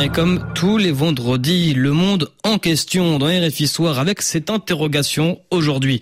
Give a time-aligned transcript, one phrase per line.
[0.00, 5.40] Et comme tous les vendredis, le monde en question dans RFI Soir avec cette interrogation
[5.50, 6.00] aujourd'hui.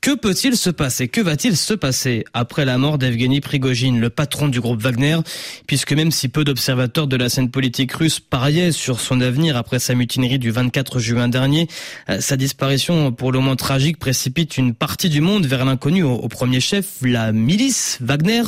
[0.00, 1.06] Que peut-il se passer?
[1.06, 5.18] Que va-t-il se passer après la mort d'Evgeny Prigogine, le patron du groupe Wagner?
[5.68, 9.78] Puisque même si peu d'observateurs de la scène politique russe pariaient sur son avenir après
[9.78, 11.68] sa mutinerie du 24 juin dernier,
[12.10, 16.28] euh, sa disparition pour le moins tragique précipite une partie du monde vers l'inconnu au,
[16.28, 18.42] premier chef, la milice Wagner.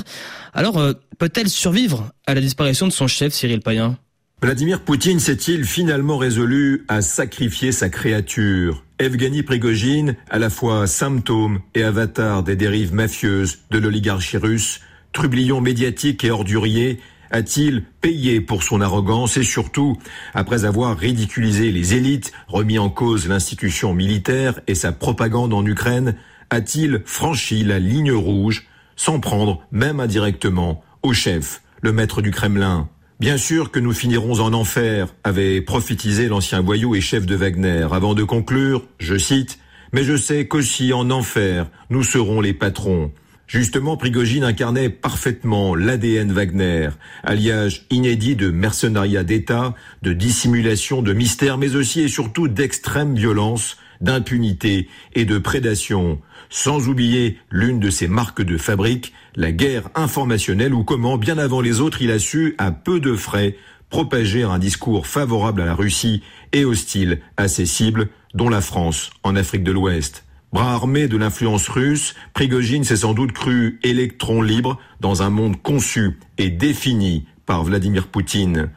[0.54, 3.96] Alors, euh, peut-elle survivre à la disparition de son chef, Cyril Payen?
[4.40, 8.84] Vladimir Poutine s'est-il finalement résolu à sacrifier sa créature?
[9.00, 14.80] Evgeny Prigogine, à la fois symptôme et avatar des dérives mafieuses de l'oligarchie russe,
[15.12, 17.00] trublion médiatique et ordurier,
[17.32, 19.98] a-t-il payé pour son arrogance et surtout,
[20.34, 26.14] après avoir ridiculisé les élites, remis en cause l'institution militaire et sa propagande en Ukraine,
[26.50, 32.88] a-t-il franchi la ligne rouge, sans prendre, même indirectement, au chef, le maître du Kremlin?
[33.20, 37.88] Bien sûr que nous finirons en enfer, avait prophétisé l'ancien voyou et chef de Wagner,
[37.90, 39.58] avant de conclure, je cite,
[39.92, 43.10] Mais je sais qu'aussi en enfer, nous serons les patrons.
[43.48, 46.90] Justement, Prigogine incarnait parfaitement l'ADN Wagner,
[47.24, 53.78] alliage inédit de mercenariat d'État, de dissimulation, de mystère, mais aussi et surtout d'extrême violence,
[54.00, 60.74] d'impunité et de prédation, sans oublier l'une de ses marques de fabrique, la guerre informationnelle
[60.74, 63.56] ou comment, bien avant les autres, il a su, à peu de frais,
[63.90, 69.10] propager un discours favorable à la Russie et hostile à ses cibles, dont la France
[69.22, 70.24] en Afrique de l'Ouest.
[70.52, 75.60] Bras armé de l'influence russe, Prigogine s'est sans doute cru électron libre dans un monde
[75.60, 78.70] conçu et défini par Vladimir Poutine.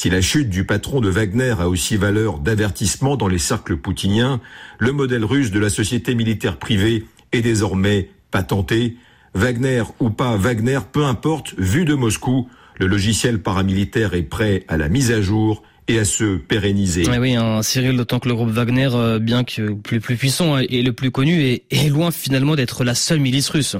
[0.00, 4.40] Si la chute du patron de Wagner a aussi valeur d'avertissement dans les cercles poutiniens,
[4.78, 8.96] le modèle russe de la société militaire privée est désormais patenté.
[9.34, 12.48] Wagner ou pas Wagner, peu importe, vu de Moscou,
[12.78, 17.04] le logiciel paramilitaire est prêt à la mise à jour et à se pérenniser.
[17.18, 20.94] Oui, hein, Cyril, d'autant que le groupe Wagner, euh, bien que plus, puissant et le
[20.94, 23.76] plus connu, est loin finalement d'être la seule milice russe.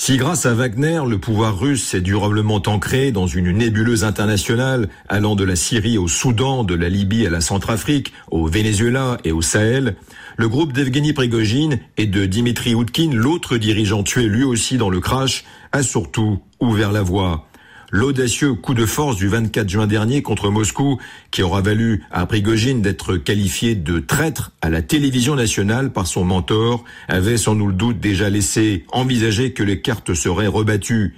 [0.00, 5.34] Si grâce à Wagner, le pouvoir russe s'est durablement ancré dans une nébuleuse internationale allant
[5.34, 9.42] de la Syrie au Soudan, de la Libye à la Centrafrique, au Venezuela et au
[9.42, 9.96] Sahel,
[10.36, 15.00] le groupe d'Evgeny Prigogine et de Dimitri Outkin, l'autre dirigeant tué lui aussi dans le
[15.00, 17.47] crash, a surtout ouvert la voie
[17.90, 20.98] l'audacieux coup de force du 24 juin dernier contre Moscou,
[21.30, 26.24] qui aura valu à Prigogine d'être qualifié de traître à la télévision nationale par son
[26.24, 31.14] mentor, avait sans nous le doute déjà laissé envisager que les cartes seraient rebattues.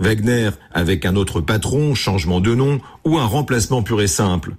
[0.00, 4.54] Wagner avec un autre patron, changement de nom ou un remplacement pur et simple.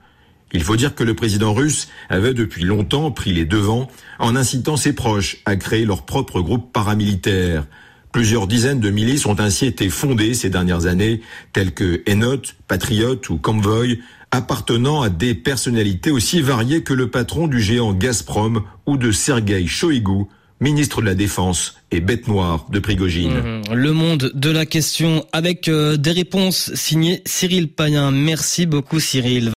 [0.56, 4.78] Il faut dire que le président russe avait depuis longtemps pris les devants en incitant
[4.78, 7.66] ses proches à créer leur propre groupe paramilitaire.
[8.14, 13.20] Plusieurs dizaines de milices ont ainsi été fondées ces dernières années, telles que Enot, Patriot
[13.30, 13.98] ou Convoy,
[14.30, 19.66] appartenant à des personnalités aussi variées que le patron du géant Gazprom ou de Sergei
[19.66, 20.28] Shoigu,
[20.62, 23.34] ministre de la Défense et bête noire de Prigogine.
[23.34, 23.74] Mmh.
[23.74, 28.12] Le monde de la question avec euh, des réponses signées Cyril Payen.
[28.12, 29.52] Merci beaucoup Cyril.